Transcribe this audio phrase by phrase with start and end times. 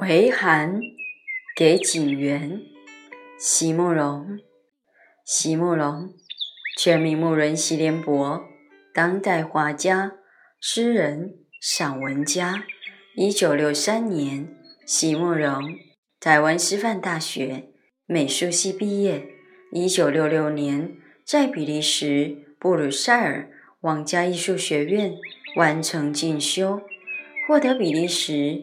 [0.00, 0.80] 回函
[1.56, 2.60] 给景元，
[3.36, 4.38] 席慕容。
[5.24, 6.14] 席慕容，
[6.78, 8.44] 全名慕仁席联博，
[8.94, 10.12] 当代画家、
[10.60, 12.62] 诗人、散文家。
[13.16, 14.48] 一九六三年，
[14.86, 15.76] 席慕容
[16.20, 17.70] 台湾师范大学
[18.06, 19.26] 美术系毕业。
[19.72, 20.92] 一九六六年，
[21.26, 25.12] 在比利时布鲁塞尔皇家艺术学院
[25.56, 26.82] 完成进修，
[27.48, 28.62] 获得比利时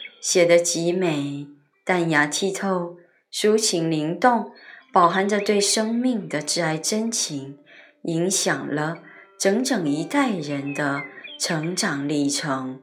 [0.21, 1.47] 写得极美，
[1.83, 2.97] 淡雅剔透，
[3.33, 4.51] 抒情灵动，
[4.93, 7.57] 饱含着对生命的挚爱真情。
[8.03, 9.03] 影响了
[9.37, 11.03] 整整一代人的
[11.39, 12.81] 成长历程。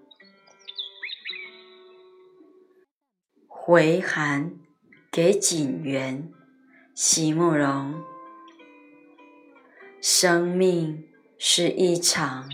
[3.48, 4.52] 回函
[5.10, 6.30] 给锦元，
[6.94, 8.00] 席慕容。
[10.00, 11.02] 生命
[11.36, 12.48] 是一场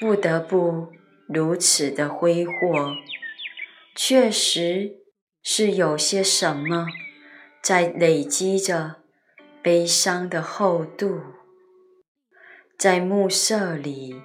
[0.00, 0.88] 不得不
[1.28, 2.94] 如此的挥霍，
[3.94, 5.00] 确实
[5.42, 6.86] 是有些什么
[7.62, 9.02] 在累积着
[9.62, 11.20] 悲伤的厚度。
[12.78, 14.22] 在暮色里，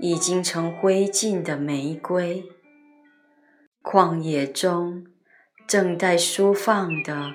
[0.00, 2.42] 已经成灰烬的玫瑰；
[3.80, 5.06] 旷野中，
[5.68, 7.32] 正待舒放的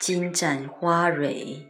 [0.00, 1.69] 金盏花蕊。